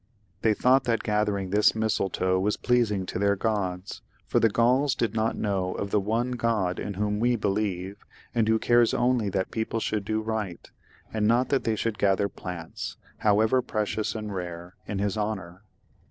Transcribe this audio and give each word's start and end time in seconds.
They 0.41 0.55
thought 0.55 0.85
that 0.85 1.03
gathering 1.03 1.51
this 1.51 1.75
mistletoe 1.75 2.39
was 2.39 2.57
pleasing 2.57 3.05
to 3.05 3.19
their 3.19 3.35
gods, 3.35 4.01
for 4.25 4.39
the 4.39 4.49
Gauls 4.49 4.95
did 4.95 5.13
not 5.13 5.37
know 5.37 5.73
of 5.75 5.91
the 5.91 5.99
one 5.99 6.31
God 6.31 6.79
in 6.79 6.95
whom 6.95 7.19
we 7.19 7.35
believe, 7.35 7.97
and 8.33 8.47
who 8.47 8.57
cares 8.57 8.95
only 8.95 9.29
that 9.29 9.51
people 9.51 9.79
should 9.79 10.03
do 10.03 10.19
right, 10.19 10.71
and 11.13 11.27
not 11.27 11.49
that 11.49 11.65
they 11.65 11.75
should 11.75 11.99
gather 11.99 12.27
plants, 12.27 12.97
however 13.19 13.61
precious 13.61 14.15
and 14.15 14.33
rare, 14.33 14.75
in 14.87 14.97
His 14.97 15.19
honour. 15.19 15.61